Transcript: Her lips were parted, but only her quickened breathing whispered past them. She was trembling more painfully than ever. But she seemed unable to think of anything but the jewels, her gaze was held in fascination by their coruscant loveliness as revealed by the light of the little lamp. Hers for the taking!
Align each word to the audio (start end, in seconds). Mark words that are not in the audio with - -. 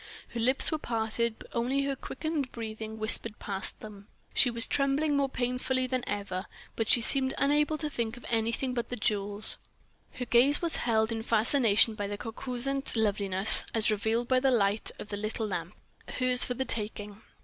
Her 0.29 0.39
lips 0.39 0.71
were 0.71 0.79
parted, 0.79 1.37
but 1.37 1.49
only 1.53 1.83
her 1.83 1.95
quickened 1.95 2.51
breathing 2.51 2.97
whispered 2.97 3.37
past 3.37 3.81
them. 3.81 4.07
She 4.33 4.49
was 4.49 4.65
trembling 4.65 5.15
more 5.15 5.29
painfully 5.29 5.85
than 5.85 6.01
ever. 6.07 6.47
But 6.75 6.89
she 6.89 7.01
seemed 7.01 7.35
unable 7.37 7.77
to 7.77 7.87
think 7.87 8.17
of 8.17 8.25
anything 8.27 8.73
but 8.73 8.89
the 8.89 8.95
jewels, 8.95 9.59
her 10.13 10.25
gaze 10.25 10.59
was 10.59 10.77
held 10.77 11.11
in 11.11 11.21
fascination 11.21 11.93
by 11.93 12.07
their 12.07 12.17
coruscant 12.17 12.95
loveliness 12.95 13.63
as 13.75 13.91
revealed 13.91 14.27
by 14.27 14.39
the 14.39 14.49
light 14.49 14.89
of 14.97 15.09
the 15.09 15.17
little 15.17 15.45
lamp. 15.45 15.75
Hers 16.07 16.45
for 16.45 16.55
the 16.55 16.65
taking! 16.65 17.21